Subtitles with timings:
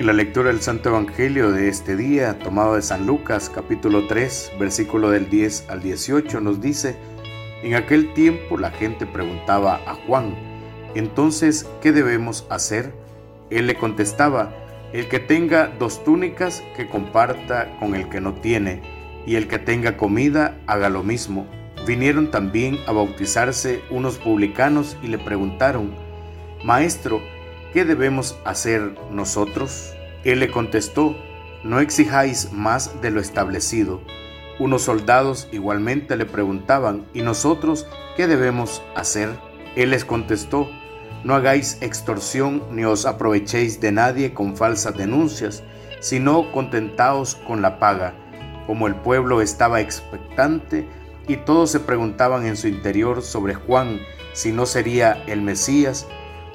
[0.00, 4.52] En la lectura del Santo Evangelio de este día, tomado de San Lucas capítulo 3,
[4.58, 6.96] versículo del 10 al 18, nos dice,
[7.62, 10.34] en aquel tiempo la gente preguntaba a Juan,
[10.94, 12.94] entonces, ¿qué debemos hacer?
[13.50, 14.54] Él le contestaba,
[14.94, 18.80] el que tenga dos túnicas, que comparta con el que no tiene,
[19.26, 21.46] y el que tenga comida, haga lo mismo.
[21.86, 25.94] Vinieron también a bautizarse unos publicanos y le preguntaron,
[26.64, 27.20] Maestro,
[27.74, 29.94] ¿qué debemos hacer nosotros?
[30.24, 31.16] Él le contestó,
[31.64, 34.00] no exijáis más de lo establecido.
[34.58, 39.30] Unos soldados igualmente le preguntaban, ¿y nosotros qué debemos hacer?
[39.76, 40.68] Él les contestó,
[41.24, 45.62] no hagáis extorsión ni os aprovechéis de nadie con falsas denuncias,
[46.00, 48.14] sino contentaos con la paga.
[48.66, 50.86] Como el pueblo estaba expectante
[51.28, 54.00] y todos se preguntaban en su interior sobre Juan
[54.32, 56.06] si no sería el Mesías,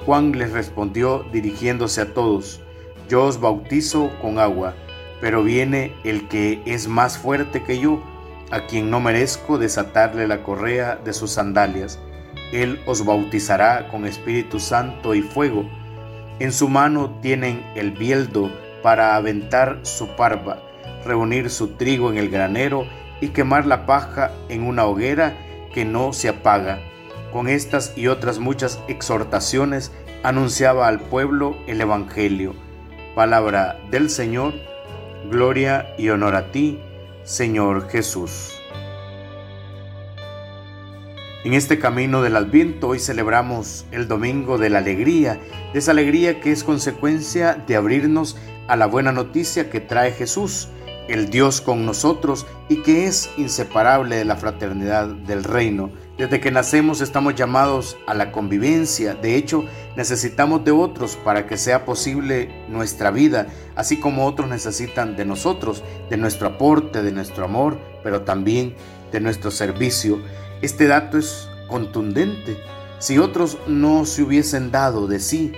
[0.04, 2.62] Juan les respondió dirigiéndose a todos,
[3.08, 4.74] Yo os bautizo con agua,
[5.20, 8.02] pero viene el que es más fuerte que yo,
[8.50, 12.00] a quien no merezco desatarle la correa de sus sandalias.
[12.52, 15.68] Él os bautizará con Espíritu Santo y fuego.
[16.38, 18.50] En su mano tienen el bieldo
[18.82, 20.62] para aventar su parva,
[21.04, 22.86] reunir su trigo en el granero
[23.20, 25.36] y quemar la paja en una hoguera
[25.72, 26.80] que no se apaga.
[27.32, 32.65] Con estas y otras muchas exhortaciones anunciaba al pueblo el Evangelio.
[33.16, 34.52] Palabra del Señor,
[35.30, 36.78] gloria y honor a ti,
[37.24, 38.60] Señor Jesús.
[41.42, 45.40] En este camino del Adviento hoy celebramos el Domingo de la Alegría,
[45.72, 48.36] de esa alegría que es consecuencia de abrirnos
[48.68, 50.68] a la buena noticia que trae Jesús,
[51.08, 55.90] el Dios con nosotros y que es inseparable de la fraternidad del reino.
[56.16, 61.58] Desde que nacemos estamos llamados a la convivencia, de hecho necesitamos de otros para que
[61.58, 67.44] sea posible nuestra vida, así como otros necesitan de nosotros, de nuestro aporte, de nuestro
[67.44, 68.74] amor, pero también
[69.12, 70.22] de nuestro servicio.
[70.62, 72.56] Este dato es contundente.
[72.98, 75.52] Si otros no se hubiesen dado de sí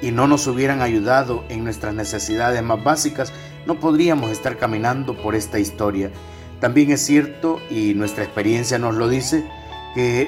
[0.00, 3.32] y no nos hubieran ayudado en nuestras necesidades más básicas,
[3.66, 6.12] no podríamos estar caminando por esta historia.
[6.60, 9.44] También es cierto, y nuestra experiencia nos lo dice,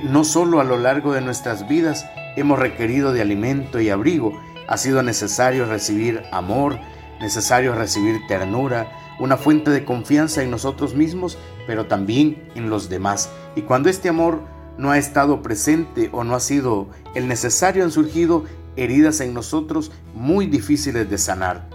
[0.02, 4.76] no solo a lo largo de nuestras vidas hemos requerido de alimento y abrigo, ha
[4.76, 6.78] sido necesario recibir amor,
[7.20, 13.30] necesario recibir ternura, una fuente de confianza en nosotros mismos, pero también en los demás.
[13.54, 14.42] Y cuando este amor
[14.76, 18.44] no ha estado presente o no ha sido el necesario, han surgido
[18.76, 21.68] heridas en nosotros muy difíciles de sanar.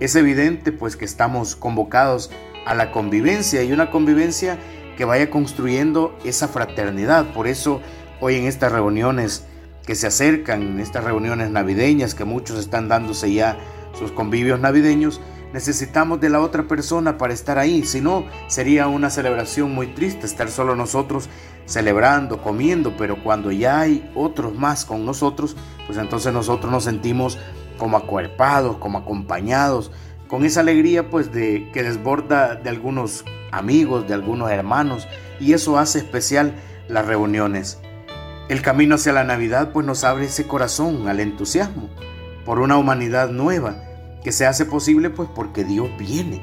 [0.00, 2.30] Es evidente pues que estamos convocados
[2.66, 4.58] a la convivencia y una convivencia
[4.96, 7.32] que vaya construyendo esa fraternidad.
[7.32, 7.80] Por eso
[8.20, 9.44] hoy en estas reuniones
[9.86, 13.58] que se acercan, en estas reuniones navideñas que muchos están dándose ya
[13.98, 15.20] sus convivios navideños,
[15.52, 20.26] necesitamos de la otra persona para estar ahí, si no sería una celebración muy triste
[20.26, 21.28] estar solo nosotros
[21.66, 25.56] celebrando, comiendo, pero cuando ya hay otros más con nosotros,
[25.86, 27.38] pues entonces nosotros nos sentimos
[27.78, 29.92] como acuerpados, como acompañados,
[30.28, 33.24] con esa alegría pues de que desborda de algunos
[33.58, 35.08] amigos, de algunos hermanos,
[35.40, 36.54] y eso hace especial
[36.88, 37.78] las reuniones.
[38.48, 41.88] El camino hacia la Navidad pues nos abre ese corazón al entusiasmo
[42.44, 43.76] por una humanidad nueva
[44.22, 46.42] que se hace posible pues porque Dios viene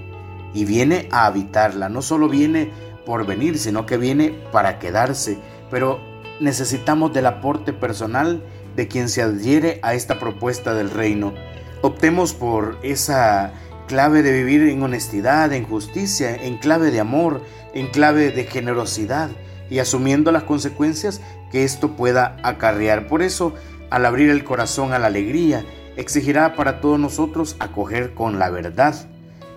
[0.54, 1.90] y viene a habitarla.
[1.90, 2.72] No solo viene
[3.06, 5.40] por venir, sino que viene para quedarse.
[5.70, 6.00] Pero
[6.40, 8.44] necesitamos del aporte personal
[8.76, 11.34] de quien se adhiere a esta propuesta del reino.
[11.82, 13.54] Optemos por esa
[13.92, 17.42] clave de vivir en honestidad, en justicia, en clave de amor,
[17.74, 19.30] en clave de generosidad
[19.70, 21.20] y asumiendo las consecuencias
[21.52, 23.10] que esto pueda acarrear.
[23.10, 23.54] Por eso,
[23.90, 25.66] al abrir el corazón a la alegría,
[25.98, 28.96] exigirá para todos nosotros acoger con la verdad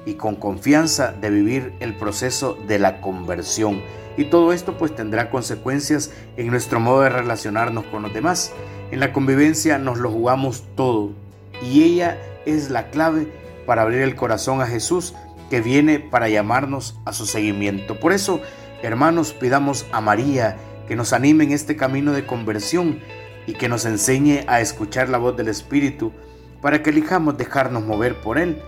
[0.04, 3.82] y con confianza de vivir el proceso de la conversión.
[4.16, 8.50] Y todo esto pues tendrá consecuencias en nuestro modo de relacionarnos con los demás.
[8.90, 11.12] En la convivencia nos lo jugamos todo
[11.62, 15.14] y ella es la clave para abrir el corazón a Jesús
[15.50, 17.98] que viene para llamarnos a su seguimiento.
[18.00, 18.40] Por eso,
[18.82, 20.56] hermanos, pidamos a María
[20.88, 23.00] que nos anime en este camino de conversión
[23.46, 26.12] y que nos enseñe a escuchar la voz del Espíritu
[26.60, 28.62] para que elijamos dejarnos mover por Él,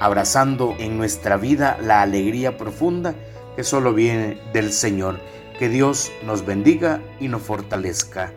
[0.00, 3.14] abrazando en nuestra vida la alegría profunda
[3.56, 5.18] que solo viene del Señor.
[5.58, 8.32] Que Dios nos bendiga y nos fortalezca.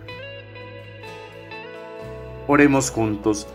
[2.48, 3.48] Oremos juntos.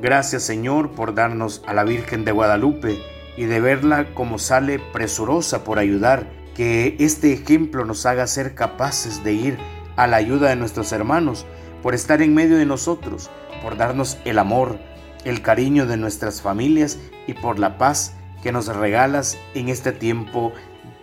[0.00, 2.98] Gracias Señor por darnos a la Virgen de Guadalupe
[3.36, 6.26] y de verla como sale presurosa por ayudar.
[6.54, 9.58] Que este ejemplo nos haga ser capaces de ir
[9.96, 11.46] a la ayuda de nuestros hermanos,
[11.82, 13.30] por estar en medio de nosotros,
[13.62, 14.78] por darnos el amor,
[15.24, 20.52] el cariño de nuestras familias y por la paz que nos regalas en este tiempo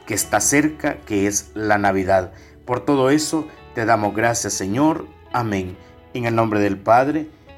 [0.08, 2.34] que está cerca, que es la Navidad.
[2.66, 5.08] Por todo eso te damos gracias, Señor.
[5.34, 5.78] Amén.
[6.14, 7.30] En el nombre del Padre,